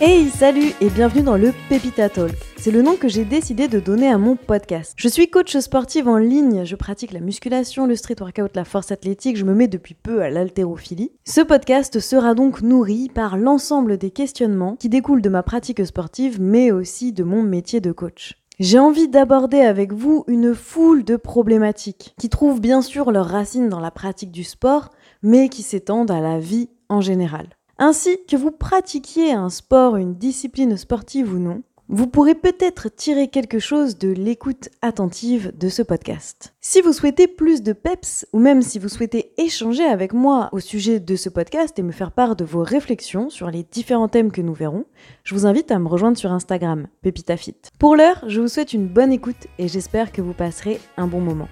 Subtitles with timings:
[0.00, 2.30] Hey, salut et bienvenue dans le Pepita Talk.
[2.56, 4.94] C'est le nom que j'ai décidé de donner à mon podcast.
[4.96, 8.92] Je suis coach sportive en ligne, je pratique la musculation, le street workout, la force
[8.92, 11.10] athlétique, je me mets depuis peu à l'haltérophilie.
[11.24, 16.40] Ce podcast sera donc nourri par l'ensemble des questionnements qui découlent de ma pratique sportive
[16.40, 18.36] mais aussi de mon métier de coach.
[18.60, 23.68] J'ai envie d'aborder avec vous une foule de problématiques qui trouvent bien sûr leurs racines
[23.68, 24.90] dans la pratique du sport,
[25.24, 27.57] mais qui s'étendent à la vie en général.
[27.80, 33.28] Ainsi que vous pratiquiez un sport, une discipline sportive ou non, vous pourrez peut-être tirer
[33.28, 36.54] quelque chose de l'écoute attentive de ce podcast.
[36.60, 40.58] Si vous souhaitez plus de peps, ou même si vous souhaitez échanger avec moi au
[40.58, 44.32] sujet de ce podcast et me faire part de vos réflexions sur les différents thèmes
[44.32, 44.84] que nous verrons,
[45.22, 47.56] je vous invite à me rejoindre sur Instagram, PepitaFit.
[47.78, 51.20] Pour l'heure, je vous souhaite une bonne écoute et j'espère que vous passerez un bon
[51.20, 51.48] moment.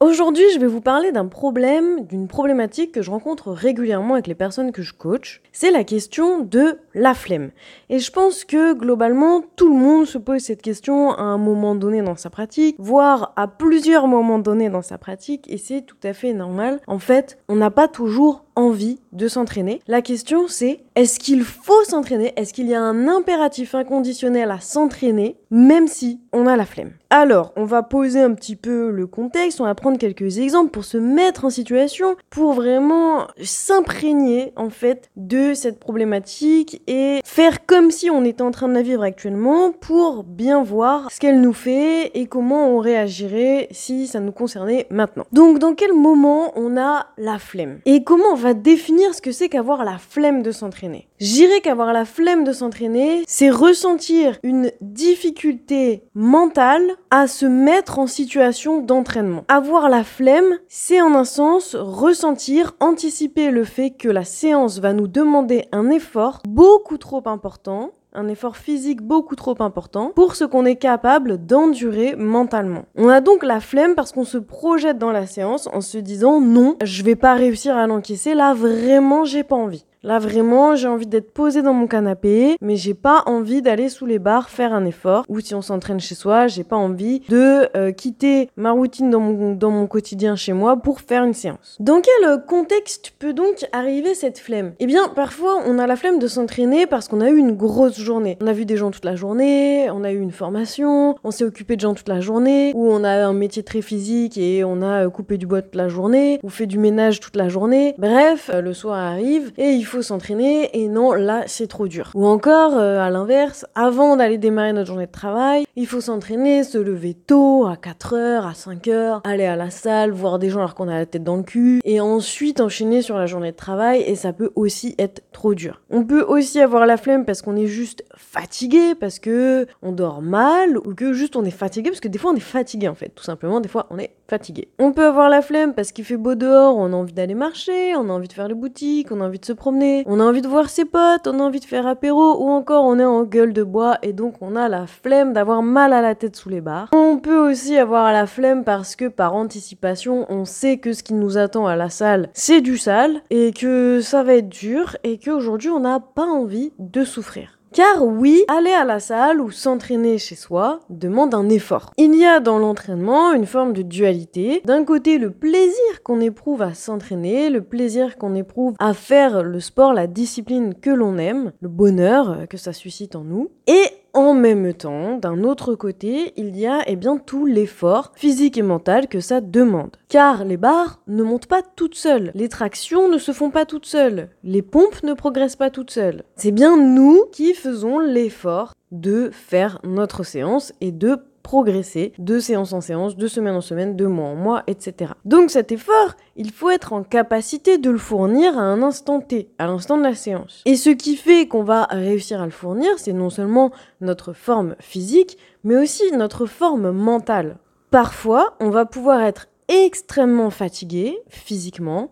[0.00, 4.36] Aujourd'hui, je vais vous parler d'un problème, d'une problématique que je rencontre régulièrement avec les
[4.36, 5.42] personnes que je coach.
[5.50, 7.50] C'est la question de la flemme.
[7.90, 11.74] Et je pense que globalement, tout le monde se pose cette question à un moment
[11.74, 15.96] donné dans sa pratique, voire à plusieurs moments donnés dans sa pratique, et c'est tout
[16.04, 16.78] à fait normal.
[16.86, 19.80] En fait, on n'a pas toujours envie de s'entraîner.
[19.86, 22.32] La question c'est est-ce qu'il faut s'entraîner?
[22.36, 26.90] Est-ce qu'il y a un impératif inconditionnel à s'entraîner même si on a la flemme?
[27.10, 30.84] Alors, on va poser un petit peu le contexte, on va prendre quelques exemples pour
[30.84, 37.90] se mettre en situation, pour vraiment s'imprégner en fait de cette problématique et faire comme
[37.90, 41.54] si on était en train de la vivre actuellement pour bien voir ce qu'elle nous
[41.54, 45.24] fait et comment on réagirait si ça nous concernait maintenant.
[45.32, 49.32] Donc dans quel moment on a la flemme Et comment on va définir ce que
[49.32, 51.08] c'est qu'avoir la flemme de s'entraîner?
[51.20, 58.06] J'irais qu'avoir la flemme de s'entraîner, c'est ressentir une difficulté mentale à se mettre en
[58.06, 59.44] situation d'entraînement.
[59.48, 64.92] Avoir la flemme, c'est en un sens ressentir, anticiper le fait que la séance va
[64.92, 70.44] nous demander un effort beaucoup trop important un effort physique beaucoup trop important pour ce
[70.44, 72.84] qu'on est capable d'endurer mentalement.
[72.96, 76.40] On a donc la flemme parce qu'on se projette dans la séance en se disant
[76.40, 79.84] non, je vais pas réussir à l'encaisser, là vraiment j'ai pas envie.
[80.04, 84.06] Là vraiment, j'ai envie d'être posé dans mon canapé, mais j'ai pas envie d'aller sous
[84.06, 85.24] les barres faire un effort.
[85.28, 89.18] Ou si on s'entraîne chez soi, j'ai pas envie de euh, quitter ma routine dans
[89.18, 91.76] mon, dans mon quotidien chez moi pour faire une séance.
[91.80, 94.72] Dans quel euh, contexte peut donc arriver cette flemme?
[94.78, 97.98] Eh bien, parfois, on a la flemme de s'entraîner parce qu'on a eu une grosse
[97.98, 98.38] journée.
[98.40, 101.44] On a vu des gens toute la journée, on a eu une formation, on s'est
[101.44, 104.80] occupé de gens toute la journée, ou on a un métier très physique et on
[104.80, 107.96] a euh, coupé du bois toute la journée, ou fait du ménage toute la journée.
[107.98, 112.10] Bref, le soir arrive et il faut s'entraîner et non, là, c'est trop dur.
[112.14, 116.64] Ou encore, euh, à l'inverse, avant d'aller démarrer notre journée de travail, il faut s'entraîner,
[116.64, 120.74] se lever tôt, à 4h, à 5h, aller à la salle, voir des gens alors
[120.74, 124.02] qu'on a la tête dans le cul, et ensuite enchaîner sur la journée de travail,
[124.02, 125.80] et ça peut aussi être trop dur.
[125.90, 130.22] On peut aussi avoir la flemme parce qu'on est juste fatigué, parce que on dort
[130.22, 132.94] mal, ou que juste on est fatigué, parce que des fois on est fatigué en
[132.94, 134.68] fait, tout simplement, des fois on est fatigué.
[134.78, 137.96] On peut avoir la flemme parce qu'il fait beau dehors, on a envie d'aller marcher,
[137.96, 140.24] on a envie de faire les boutiques, on a envie de se promener, on a
[140.24, 143.04] envie de voir ses potes, on a envie de faire apéro, ou encore on est
[143.04, 146.36] en gueule de bois et donc on a la flemme d'avoir mal à la tête
[146.36, 146.88] sous les barres.
[146.92, 151.14] On peut aussi avoir la flemme parce que par anticipation, on sait que ce qui
[151.14, 155.18] nous attend à la salle, c'est du sale, et que ça va être dur, et
[155.18, 157.57] qu'aujourd'hui on n'a pas envie de souffrir.
[157.72, 161.92] Car oui, aller à la salle ou s'entraîner chez soi demande un effort.
[161.96, 164.62] Il y a dans l'entraînement une forme de dualité.
[164.64, 169.60] D'un côté, le plaisir qu'on éprouve à s'entraîner, le plaisir qu'on éprouve à faire le
[169.60, 173.50] sport, la discipline que l'on aime, le bonheur que ça suscite en nous.
[173.66, 173.84] Et
[174.14, 178.62] en même temps, d'un autre côté, il y a eh bien tout l'effort physique et
[178.62, 179.96] mental que ça demande.
[180.08, 183.86] Car les barres ne montent pas toutes seules, les tractions ne se font pas toutes
[183.86, 186.24] seules, les pompes ne progressent pas toutes seules.
[186.36, 192.74] C'est bien nous qui faisons l'effort de faire notre séance et de progresser de séance
[192.74, 195.12] en séance, de semaine en semaine, de mois en mois, etc.
[195.24, 199.48] Donc cet effort, il faut être en capacité de le fournir à un instant T,
[199.56, 200.60] à l'instant de la séance.
[200.66, 203.70] Et ce qui fait qu'on va réussir à le fournir, c'est non seulement
[204.02, 207.56] notre forme physique, mais aussi notre forme mentale.
[207.90, 212.10] Parfois, on va pouvoir être extrêmement fatigué physiquement,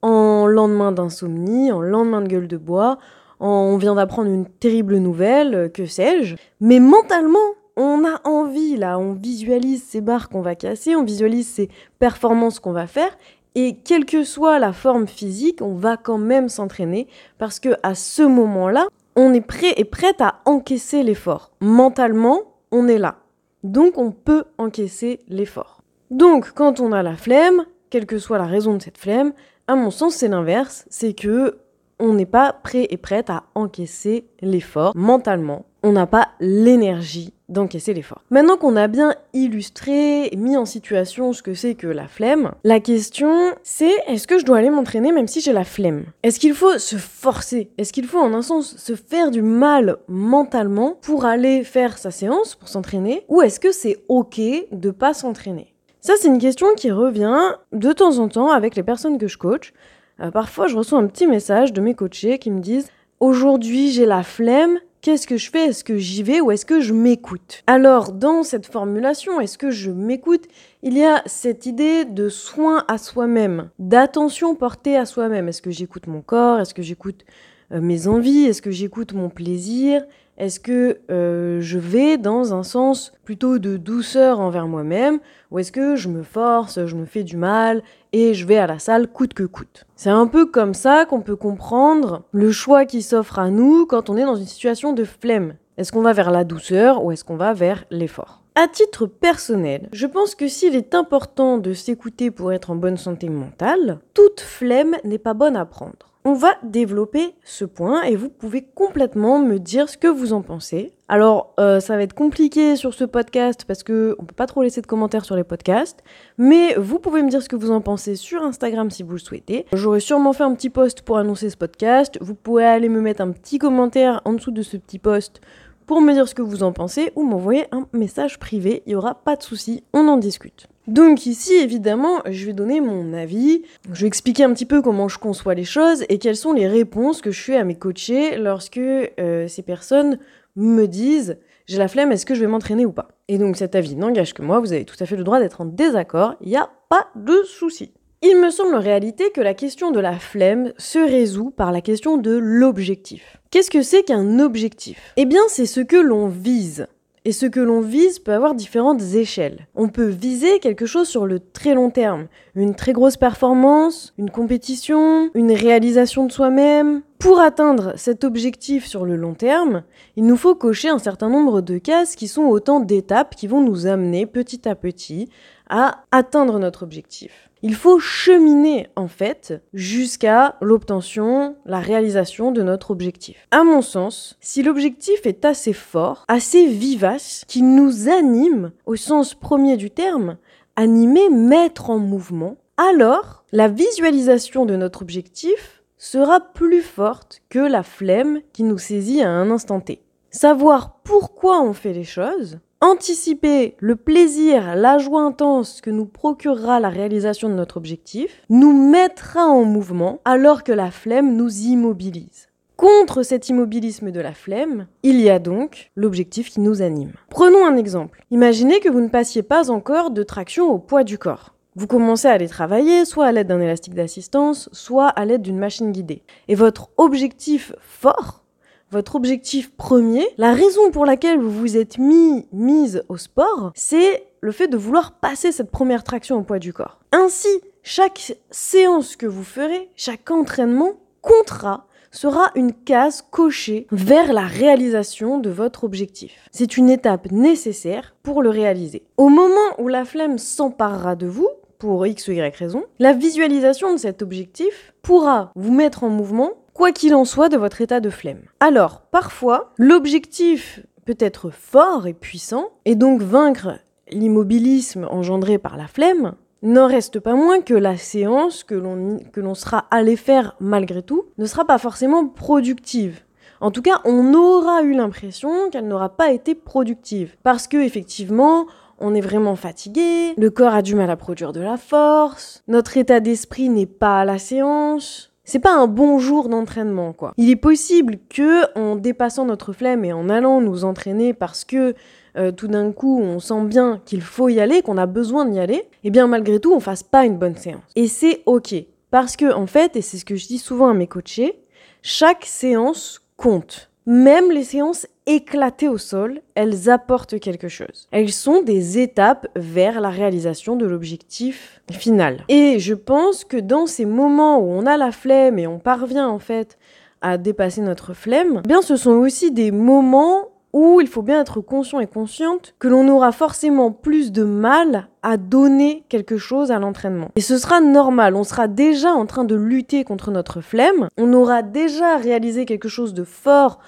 [0.00, 2.98] en lendemain d'insomnie, en lendemain de gueule de bois,
[3.38, 9.14] on vient d'apprendre une terrible nouvelle, que sais-je, mais mentalement, on a envie, là, on
[9.14, 11.70] visualise ces barres qu'on va casser, on visualise ces
[12.00, 13.16] performances qu'on va faire,
[13.54, 17.06] et quelle que soit la forme physique, on va quand même s'entraîner,
[17.38, 21.52] parce que à ce moment-là, on est prêt et prête à encaisser l'effort.
[21.60, 22.42] Mentalement,
[22.72, 23.16] on est là.
[23.62, 25.82] Donc on peut encaisser l'effort.
[26.10, 29.32] Donc quand on a la flemme, quelle que soit la raison de cette flemme,
[29.66, 30.84] à mon sens, c'est l'inverse.
[30.88, 31.58] C'est que
[32.00, 35.66] on n'est pas prêt et prête à encaisser l'effort mentalement.
[35.82, 38.22] On n'a pas l'énergie d'encaisser l'effort.
[38.30, 42.80] Maintenant qu'on a bien illustré mis en situation ce que c'est que la flemme, la
[42.80, 46.04] question c'est est-ce que je dois aller m'entraîner même si j'ai la flemme?
[46.22, 47.70] Est-ce qu'il faut se forcer?
[47.78, 52.10] Est-ce qu'il faut en un sens se faire du mal mentalement pour aller faire sa
[52.10, 53.24] séance, pour s'entraîner?
[53.28, 54.40] Ou est-ce que c'est ok
[54.72, 55.74] de pas s'entraîner?
[56.00, 59.36] Ça, c'est une question qui revient de temps en temps avec les personnes que je
[59.36, 59.72] coach.
[60.20, 62.88] Euh, parfois, je reçois un petit message de mes coachés qui me disent
[63.20, 64.78] Aujourd'hui, j'ai la flemme.
[65.00, 65.66] Qu'est-ce que je fais?
[65.66, 67.62] Est-ce que j'y vais ou est-ce que je m'écoute?
[67.68, 70.46] Alors, dans cette formulation, est-ce que je m'écoute?
[70.82, 75.48] Il y a cette idée de soin à soi-même, d'attention portée à soi-même.
[75.48, 76.58] Est-ce que j'écoute mon corps?
[76.58, 77.24] Est-ce que j'écoute
[77.72, 78.46] euh, mes envies?
[78.46, 80.04] Est-ce que j'écoute mon plaisir?
[80.38, 85.18] Est-ce que euh, je vais dans un sens plutôt de douceur envers moi-même
[85.50, 87.82] ou est-ce que je me force, je me fais du mal
[88.12, 89.84] et je vais à la salle coûte que coûte?
[89.96, 94.10] C'est un peu comme ça qu'on peut comprendre le choix qui s'offre à nous quand
[94.10, 95.54] on est dans une situation de flemme.
[95.76, 98.42] Est-ce qu'on va vers la douceur ou est-ce qu'on va vers l'effort?
[98.54, 102.96] À titre personnel, je pense que s'il est important de s'écouter pour être en bonne
[102.96, 106.07] santé mentale, toute flemme n'est pas bonne à prendre.
[106.24, 110.42] On va développer ce point et vous pouvez complètement me dire ce que vous en
[110.42, 110.92] pensez.
[111.08, 114.62] Alors, euh, ça va être compliqué sur ce podcast parce que on peut pas trop
[114.62, 116.02] laisser de commentaires sur les podcasts,
[116.36, 119.18] mais vous pouvez me dire ce que vous en pensez sur Instagram si vous le
[119.18, 119.64] souhaitez.
[119.72, 122.18] J'aurais sûrement fait un petit post pour annoncer ce podcast.
[122.20, 125.40] Vous pouvez aller me mettre un petit commentaire en dessous de ce petit post
[125.86, 128.82] pour me dire ce que vous en pensez ou m'envoyer un message privé.
[128.84, 130.68] Il y aura pas de souci, on en discute.
[130.88, 133.62] Donc ici, évidemment, je vais donner mon avis,
[133.92, 136.66] je vais expliquer un petit peu comment je conçois les choses et quelles sont les
[136.66, 140.18] réponses que je fais à mes coachés lorsque euh, ces personnes
[140.56, 141.36] me disent
[141.66, 143.08] j'ai la flemme, est-ce que je vais m'entraîner ou pas?
[143.28, 145.60] Et donc cet avis n'engage que moi, vous avez tout à fait le droit d'être
[145.60, 147.92] en désaccord, il n'y a pas de souci.
[148.22, 151.82] Il me semble en réalité que la question de la flemme se résout par la
[151.82, 153.36] question de l'objectif.
[153.50, 155.12] Qu'est-ce que c'est qu'un objectif?
[155.18, 156.86] Eh bien, c'est ce que l'on vise.
[157.28, 159.68] Et ce que l'on vise peut avoir différentes échelles.
[159.74, 164.30] On peut viser quelque chose sur le très long terme, une très grosse performance, une
[164.30, 167.02] compétition, une réalisation de soi-même.
[167.18, 169.82] Pour atteindre cet objectif sur le long terme,
[170.16, 173.60] il nous faut cocher un certain nombre de cases qui sont autant d'étapes qui vont
[173.60, 175.28] nous amener petit à petit
[175.68, 177.48] à atteindre notre objectif.
[177.62, 183.48] Il faut cheminer en fait jusqu'à l'obtention, la réalisation de notre objectif.
[183.50, 189.34] À mon sens, si l'objectif est assez fort, assez vivace, qui nous anime au sens
[189.34, 190.36] premier du terme,
[190.76, 197.82] animer, mettre en mouvement, alors la visualisation de notre objectif sera plus forte que la
[197.82, 200.00] flemme qui nous saisit à un instant T.
[200.30, 206.80] Savoir pourquoi on fait les choses, anticiper le plaisir, la joie intense que nous procurera
[206.80, 212.48] la réalisation de notre objectif, nous mettra en mouvement alors que la flemme nous immobilise.
[212.76, 217.12] Contre cet immobilisme de la flemme, il y a donc l'objectif qui nous anime.
[217.28, 218.24] Prenons un exemple.
[218.30, 221.54] Imaginez que vous ne passiez pas encore de traction au poids du corps.
[221.74, 225.58] Vous commencez à aller travailler soit à l'aide d'un élastique d'assistance, soit à l'aide d'une
[225.58, 226.22] machine guidée.
[226.46, 228.44] Et votre objectif fort,
[228.90, 234.24] votre objectif premier, la raison pour laquelle vous vous êtes mis, mise au sport, c'est
[234.40, 236.98] le fait de vouloir passer cette première traction au poids du corps.
[237.12, 237.48] Ainsi,
[237.82, 245.38] chaque séance que vous ferez, chaque entraînement comptera sera une case cochée vers la réalisation
[245.38, 246.48] de votre objectif.
[246.50, 249.04] C'est une étape nécessaire pour le réaliser.
[249.18, 253.92] Au moment où la flemme s'emparera de vous, pour X ou Y raison, la visualisation
[253.92, 257.98] de cet objectif pourra vous mettre en mouvement quoi qu'il en soit de votre état
[257.98, 258.42] de flemme.
[258.60, 263.80] Alors, parfois, l'objectif peut être fort et puissant, et donc vaincre
[264.12, 269.86] l'immobilisme engendré par la flemme n'en reste pas moins que la séance que l'on sera
[269.90, 273.24] allé faire malgré tout ne sera pas forcément productive.
[273.60, 277.34] En tout cas, on aura eu l'impression qu'elle n'aura pas été productive.
[277.42, 278.66] Parce que, effectivement,
[279.00, 282.96] on est vraiment fatigué, le corps a du mal à produire de la force, notre
[282.96, 287.32] état d'esprit n'est pas à la séance, c'est pas un bon jour d'entraînement quoi.
[287.38, 291.94] Il est possible que en dépassant notre flemme et en allant nous entraîner parce que
[292.36, 295.58] euh, tout d'un coup on sent bien qu'il faut y aller, qu'on a besoin d'y
[295.58, 297.80] aller, eh bien malgré tout on fasse pas une bonne séance.
[297.96, 298.74] Et c'est ok
[299.10, 301.58] parce que en fait et c'est ce que je dis souvent à mes coachés,
[302.02, 303.87] chaque séance compte.
[304.10, 308.08] Même les séances éclatées au sol, elles apportent quelque chose.
[308.10, 312.42] Elles sont des étapes vers la réalisation de l'objectif final.
[312.48, 316.26] Et je pense que dans ces moments où on a la flemme et on parvient
[316.26, 316.78] en fait
[317.20, 321.40] à dépasser notre flemme, eh bien ce sont aussi des moments où il faut bien
[321.40, 326.70] être conscient et consciente que l'on aura forcément plus de mal à donner quelque chose
[326.70, 327.30] à l'entraînement.
[327.36, 331.32] Et ce sera normal, on sera déjà en train de lutter contre notre flemme, on
[331.32, 333.78] aura déjà réalisé quelque chose de fort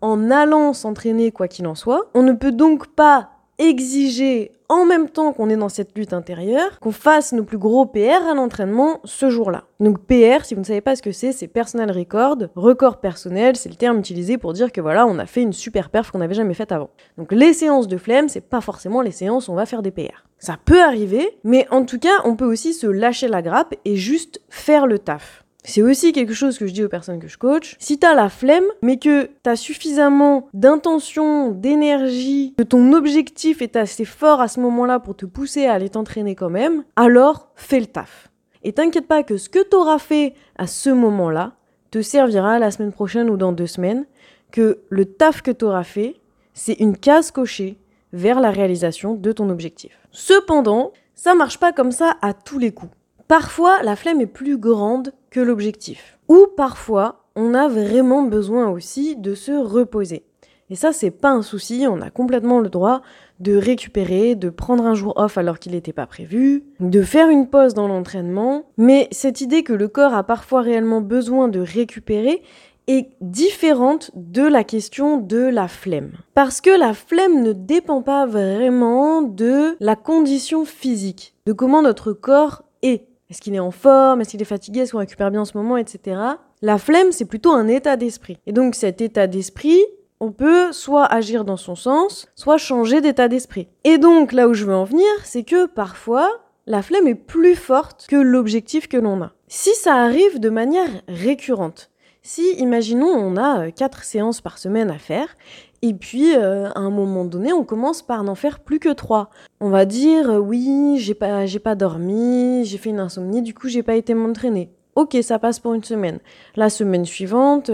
[0.00, 2.08] en allant s'entraîner quoi qu'il en soit.
[2.14, 6.78] On ne peut donc pas exiger en même temps qu'on est dans cette lutte intérieure,
[6.80, 9.64] qu'on fasse nos plus gros PR à l'entraînement ce jour-là.
[9.80, 13.56] Donc PR, si vous ne savez pas ce que c'est, c'est personal record, record personnel,
[13.56, 16.18] c'est le terme utilisé pour dire que voilà, on a fait une super perf qu'on
[16.18, 16.90] n'avait jamais faite avant.
[17.16, 19.90] Donc les séances de flemme, c'est pas forcément les séances où on va faire des
[19.90, 20.24] PR.
[20.38, 23.96] Ça peut arriver, mais en tout cas, on peut aussi se lâcher la grappe et
[23.96, 25.44] juste faire le taf.
[25.64, 27.76] C'est aussi quelque chose que je dis aux personnes que je coach.
[27.78, 34.04] Si t'as la flemme, mais que t'as suffisamment d'intention, d'énergie, que ton objectif est assez
[34.04, 37.86] fort à ce moment-là pour te pousser à aller t'entraîner quand même, alors fais le
[37.86, 38.30] taf.
[38.62, 41.52] Et t'inquiète pas que ce que t'auras fait à ce moment-là
[41.90, 44.06] te servira la semaine prochaine ou dans deux semaines,
[44.50, 46.16] que le taf que t'auras fait,
[46.54, 47.78] c'est une case cochée
[48.12, 49.98] vers la réalisation de ton objectif.
[50.12, 52.92] Cependant, ça marche pas comme ça à tous les coups.
[53.26, 56.18] Parfois, la flemme est plus grande que l'objectif.
[56.28, 60.24] Ou parfois, on a vraiment besoin aussi de se reposer.
[60.70, 63.00] Et ça, c'est pas un souci, on a complètement le droit
[63.40, 67.48] de récupérer, de prendre un jour off alors qu'il n'était pas prévu, de faire une
[67.48, 68.64] pause dans l'entraînement.
[68.76, 72.42] Mais cette idée que le corps a parfois réellement besoin de récupérer
[72.86, 76.12] est différente de la question de la flemme.
[76.34, 82.12] Parce que la flemme ne dépend pas vraiment de la condition physique, de comment notre
[82.12, 83.07] corps est.
[83.30, 84.20] Est-ce qu'il est en forme?
[84.20, 84.80] Est-ce qu'il est fatigué?
[84.80, 85.76] Est-ce qu'on récupère bien en ce moment?
[85.76, 86.16] Etc.
[86.62, 88.38] La flemme, c'est plutôt un état d'esprit.
[88.46, 89.80] Et donc cet état d'esprit,
[90.20, 93.68] on peut soit agir dans son sens, soit changer d'état d'esprit.
[93.84, 96.28] Et donc là où je veux en venir, c'est que parfois,
[96.66, 99.32] la flemme est plus forte que l'objectif que l'on a.
[99.46, 101.90] Si ça arrive de manière récurrente,
[102.22, 105.34] si, imaginons, on a euh, quatre séances par semaine à faire,
[105.82, 109.30] et puis euh, à un moment donné, on commence par n'en faire plus que trois.
[109.60, 113.68] On va dire, euh, oui, j'ai pas, pas dormi, j'ai fait une insomnie, du coup,
[113.68, 114.70] j'ai pas été m'entraîner.
[114.96, 116.18] Ok, ça passe pour une semaine.
[116.56, 117.70] La semaine suivante,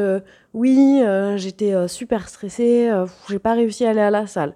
[0.53, 1.03] oui,
[1.37, 2.91] j'étais super stressée,
[3.31, 4.55] j'ai pas réussi à aller à la salle.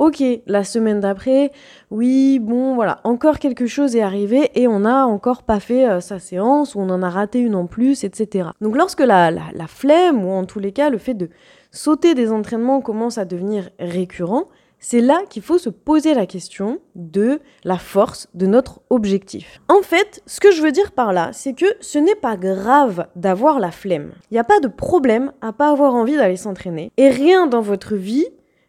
[0.00, 1.52] Ok, la semaine d'après,
[1.90, 6.00] oui, bon, voilà, encore quelque chose est arrivé et on n'a encore pas fait euh,
[6.00, 8.48] sa séance ou on en a raté une en plus, etc.
[8.62, 11.28] Donc lorsque la, la, la flemme ou en tous les cas le fait de
[11.70, 14.46] sauter des entraînements commence à devenir récurrent,
[14.80, 19.60] c'est là qu'il faut se poser la question de la force de notre objectif.
[19.68, 23.06] En fait, ce que je veux dire par là, c'est que ce n'est pas grave
[23.14, 24.12] d'avoir la flemme.
[24.30, 26.90] Il n'y a pas de problème à pas avoir envie d'aller s'entraîner.
[26.96, 28.26] Et rien dans votre vie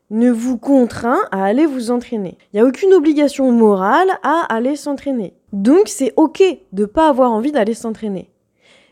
[0.09, 2.37] ne vous contraint à aller vous entraîner.
[2.51, 5.33] Il n'y a aucune obligation morale à aller s'entraîner.
[5.53, 6.43] Donc c'est ok
[6.73, 8.29] de ne pas avoir envie d'aller s'entraîner.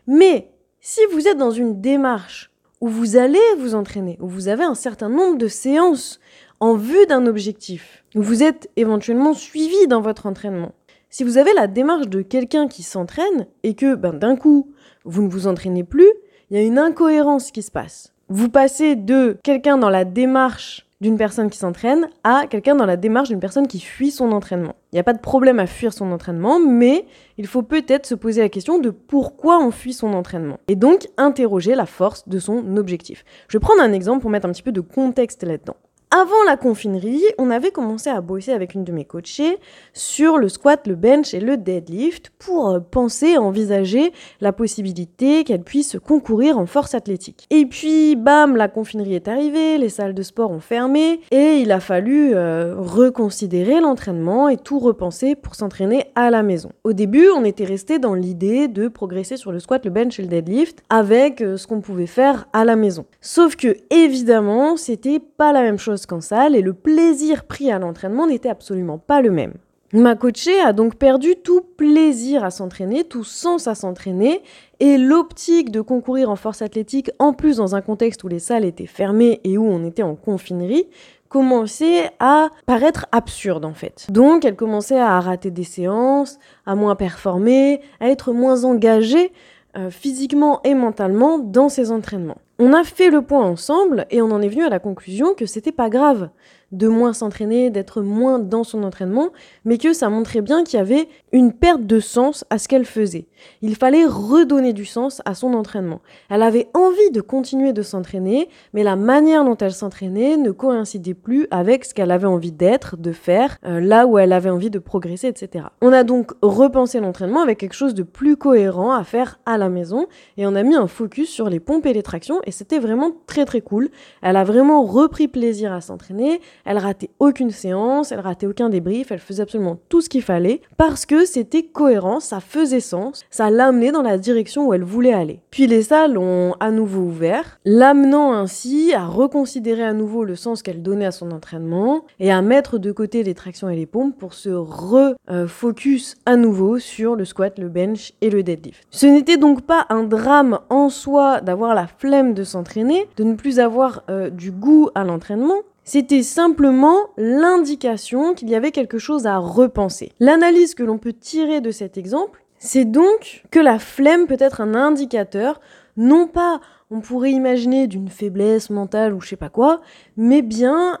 [0.06, 0.50] Mais
[0.80, 2.49] si vous êtes dans une démarche
[2.80, 6.20] où vous allez vous entraîner, où vous avez un certain nombre de séances
[6.60, 10.72] en vue d'un objectif, où vous êtes éventuellement suivi dans votre entraînement,
[11.10, 14.72] si vous avez la démarche de quelqu'un qui s'entraîne et que ben, d'un coup
[15.04, 16.10] vous ne vous entraînez plus,
[16.50, 18.12] il y a une incohérence qui se passe.
[18.28, 22.96] Vous passez de quelqu'un dans la démarche d'une personne qui s'entraîne à quelqu'un dans la
[22.96, 24.74] démarche d'une personne qui fuit son entraînement.
[24.92, 27.06] Il n'y a pas de problème à fuir son entraînement, mais
[27.38, 30.58] il faut peut-être se poser la question de pourquoi on fuit son entraînement.
[30.68, 33.24] Et donc interroger la force de son objectif.
[33.48, 35.76] Je vais prendre un exemple pour mettre un petit peu de contexte là-dedans.
[36.12, 39.58] Avant la confinerie, on avait commencé à bosser avec une de mes coachées
[39.92, 45.62] sur le squat, le bench et le deadlift pour euh, penser, envisager la possibilité qu'elle
[45.62, 47.46] puisse concourir en force athlétique.
[47.50, 51.70] Et puis, bam, la confinerie est arrivée, les salles de sport ont fermé et il
[51.70, 56.72] a fallu euh, reconsidérer l'entraînement et tout repenser pour s'entraîner à la maison.
[56.82, 60.22] Au début, on était resté dans l'idée de progresser sur le squat, le bench et
[60.22, 63.06] le deadlift avec euh, ce qu'on pouvait faire à la maison.
[63.20, 67.78] Sauf que, évidemment, c'était pas la même chose qu'en salle et le plaisir pris à
[67.78, 69.54] l'entraînement n'était absolument pas le même.
[69.92, 74.40] Ma coachée a donc perdu tout plaisir à s'entraîner, tout sens à s'entraîner,
[74.78, 78.64] et l'optique de concourir en force athlétique, en plus dans un contexte où les salles
[78.64, 80.86] étaient fermées et où on était en confinerie,
[81.28, 84.06] commençait à paraître absurde en fait.
[84.10, 89.32] Donc elle commençait à rater des séances, à moins performer, à être moins engagée
[89.76, 92.38] euh, physiquement et mentalement dans ses entraînements.
[92.62, 95.46] On a fait le point ensemble et on en est venu à la conclusion que
[95.46, 96.28] c'était pas grave
[96.72, 99.30] de moins s'entraîner, d'être moins dans son entraînement,
[99.64, 102.84] mais que ça montrait bien qu'il y avait une perte de sens à ce qu'elle
[102.84, 103.26] faisait.
[103.62, 106.00] Il fallait redonner du sens à son entraînement.
[106.28, 111.14] Elle avait envie de continuer de s'entraîner, mais la manière dont elle s'entraînait ne coïncidait
[111.14, 114.70] plus avec ce qu'elle avait envie d'être, de faire, euh, là où elle avait envie
[114.70, 115.66] de progresser, etc.
[115.80, 119.68] On a donc repensé l'entraînement avec quelque chose de plus cohérent à faire à la
[119.68, 122.78] maison, et on a mis un focus sur les pompes et les tractions, et c'était
[122.78, 123.90] vraiment très très cool.
[124.22, 129.10] Elle a vraiment repris plaisir à s'entraîner, elle ratait aucune séance, elle ratait aucun débrief,
[129.10, 133.50] elle faisait absolument tout ce qu'il fallait, parce que c'était cohérent, ça faisait sens, ça
[133.50, 135.40] l'amenait dans la direction où elle voulait aller.
[135.50, 140.62] Puis les salles ont à nouveau ouvert, l'amenant ainsi à reconsidérer à nouveau le sens
[140.62, 144.16] qu'elle donnait à son entraînement et à mettre de côté les tractions et les pompes
[144.16, 148.86] pour se refocus à nouveau sur le squat, le bench et le deadlift.
[148.90, 153.34] Ce n'était donc pas un drame en soi d'avoir la flemme de s'entraîner, de ne
[153.34, 159.26] plus avoir euh, du goût à l'entraînement, c'était simplement l'indication qu'il y avait quelque chose
[159.26, 160.12] à repenser.
[160.20, 164.60] L'analyse que l'on peut tirer de cet exemple, c'est donc que la flemme peut être
[164.60, 165.60] un indicateur,
[165.96, 166.60] non pas,
[166.90, 169.80] on pourrait imaginer d'une faiblesse mentale ou je sais pas quoi,
[170.16, 170.98] mais bien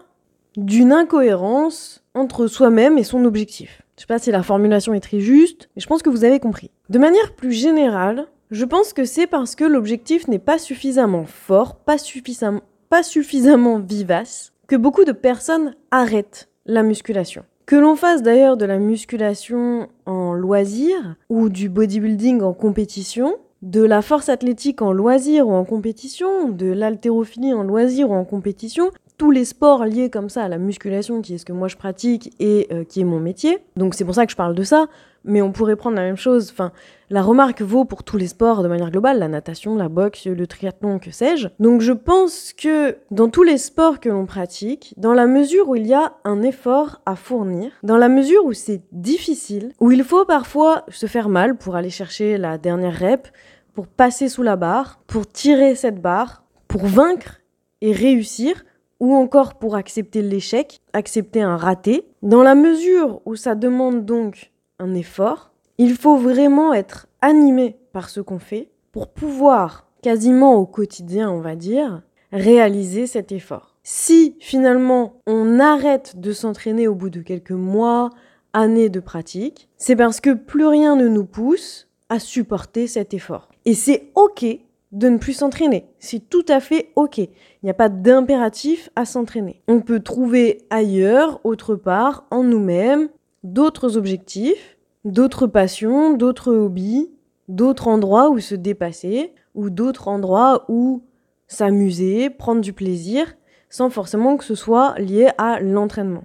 [0.56, 3.82] d'une incohérence entre soi-même et son objectif.
[3.96, 6.40] Je sais pas si la formulation est très juste, mais je pense que vous avez
[6.40, 6.70] compris.
[6.88, 11.76] De manière plus générale, je pense que c'est parce que l'objectif n'est pas suffisamment fort,
[11.76, 17.42] pas suffisamment, pas suffisamment vivace, que beaucoup de personnes arrêtent la musculation.
[17.66, 23.82] Que l'on fasse d'ailleurs de la musculation en loisir ou du bodybuilding en compétition, de
[23.82, 28.92] la force athlétique en loisir ou en compétition, de l'haltérophilie en loisir ou en compétition,
[29.18, 31.76] tous les sports liés comme ça à la musculation, qui est ce que moi je
[31.76, 33.58] pratique et euh, qui est mon métier.
[33.76, 34.86] Donc c'est pour ça que je parle de ça.
[35.24, 36.50] Mais on pourrait prendre la même chose.
[36.50, 36.72] Enfin,
[37.10, 40.46] la remarque vaut pour tous les sports de manière globale, la natation, la boxe, le
[40.46, 41.48] triathlon, que sais-je.
[41.58, 45.74] Donc je pense que dans tous les sports que l'on pratique, dans la mesure où
[45.74, 50.04] il y a un effort à fournir, dans la mesure où c'est difficile, où il
[50.04, 53.28] faut parfois se faire mal pour aller chercher la dernière rep,
[53.74, 57.40] pour passer sous la barre, pour tirer cette barre, pour vaincre
[57.80, 58.64] et réussir,
[59.00, 62.04] ou encore pour accepter l'échec, accepter un raté.
[62.22, 64.49] Dans la mesure où ça demande donc
[64.80, 70.66] un effort, il faut vraiment être animé par ce qu'on fait pour pouvoir, quasiment au
[70.66, 73.76] quotidien on va dire, réaliser cet effort.
[73.82, 78.10] Si finalement on arrête de s'entraîner au bout de quelques mois,
[78.52, 83.48] années de pratique, c'est parce que plus rien ne nous pousse à supporter cet effort.
[83.64, 84.44] Et c'est ok
[84.92, 85.86] de ne plus s'entraîner.
[86.00, 87.18] C'est tout à fait OK.
[87.18, 87.28] Il
[87.62, 89.62] n'y a pas d'impératif à s'entraîner.
[89.68, 93.08] On peut trouver ailleurs, autre part, en nous-mêmes,
[93.42, 97.10] d'autres objectifs, d'autres passions, d'autres hobbies,
[97.48, 101.02] d'autres endroits où se dépasser, ou d'autres endroits où
[101.48, 103.34] s'amuser, prendre du plaisir,
[103.68, 106.24] sans forcément que ce soit lié à l'entraînement.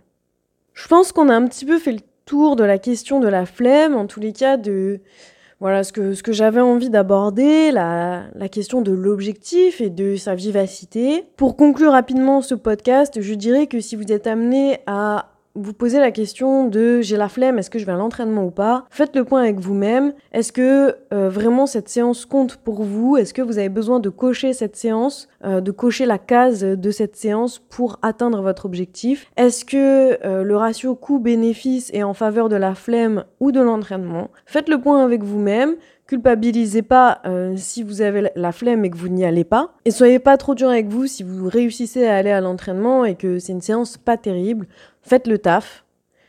[0.74, 3.46] Je pense qu'on a un petit peu fait le tour de la question de la
[3.46, 5.00] flemme, en tous les cas de
[5.62, 10.18] voilà ce que, ce que j'avais envie d'aborder, la, la question de l'objectif et de
[10.18, 11.24] sa vivacité.
[11.38, 16.00] Pour conclure rapidement ce podcast, je dirais que si vous êtes amené à vous posez
[16.00, 18.86] la question de j'ai la flemme, est-ce que je vais à l'entraînement ou pas?
[18.90, 20.14] Faites le point avec vous-même.
[20.34, 23.16] Est-ce que euh, vraiment cette séance compte pour vous?
[23.18, 26.92] Est-ce que vous avez besoin de cocher cette séance, euh, de cocher la case de
[26.92, 29.32] cette séance pour atteindre votre objectif?
[29.38, 34.30] Est-ce que euh, le ratio coût-bénéfice est en faveur de la flemme ou de l'entraînement?
[34.46, 35.76] Faites le point avec vous-même.
[36.08, 37.22] Culpabilisez pas
[37.56, 39.72] si vous avez la flemme et que vous n'y allez pas.
[39.86, 43.16] Et soyez pas trop dur avec vous si vous réussissez à aller à l'entraînement et
[43.16, 44.68] que c'est une séance pas terrible
[45.06, 45.86] faites le taf.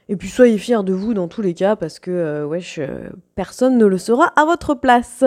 [0.09, 3.77] Et puis soyez fiers de vous dans tous les cas parce que euh, euh, personne
[3.77, 5.25] ne le sera à votre place.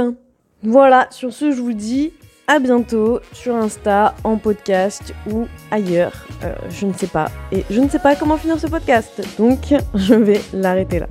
[0.64, 2.14] Voilà, sur ce je vous dis
[2.48, 6.26] à bientôt sur Insta, en podcast ou ailleurs.
[6.44, 7.30] Euh, je ne sais pas.
[7.52, 9.22] Et je ne sais pas comment finir ce podcast.
[9.38, 11.08] Donc je vais l'arrêter là.